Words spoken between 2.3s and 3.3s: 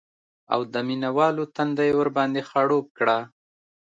خړوب کړه